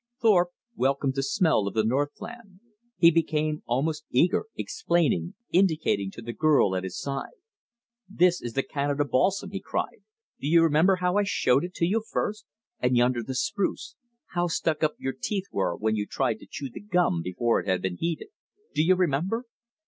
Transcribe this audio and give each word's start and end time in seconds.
Thorpe 0.19 0.49
welcomed 0.75 1.13
the 1.13 1.21
smell 1.21 1.67
of 1.67 1.75
the 1.75 1.83
northland. 1.83 2.59
He 2.97 3.11
became 3.11 3.61
almost 3.67 4.03
eager, 4.09 4.47
explaining, 4.57 5.35
indicating 5.51 6.09
to 6.13 6.23
the 6.23 6.33
girl 6.33 6.75
at 6.75 6.83
his 6.83 6.97
side. 6.99 7.35
"There 8.09 8.31
is 8.41 8.53
the 8.53 8.63
Canada 8.63 9.05
balsam," 9.05 9.51
he 9.51 9.59
cried. 9.59 10.01
"Do 10.39 10.47
you 10.47 10.63
remember 10.63 10.95
how 10.95 11.17
I 11.17 11.23
showed 11.23 11.63
it 11.63 11.75
to 11.75 11.85
you 11.85 12.01
first? 12.01 12.47
And 12.79 12.97
yonder 12.97 13.21
the 13.21 13.35
spruce. 13.35 13.95
How 14.33 14.47
stuck 14.47 14.81
up 14.81 14.95
your 14.97 15.13
teeth 15.13 15.45
were 15.51 15.75
when 15.77 15.95
you 15.95 16.07
tried 16.07 16.39
to 16.39 16.47
chew 16.49 16.71
the 16.71 16.81
gum 16.81 17.21
before 17.21 17.59
it 17.59 17.67
had 17.67 17.83
been 17.83 17.97
heated. 17.97 18.29
Do 18.73 18.81
you 18.83 18.95
remember? 18.95 19.45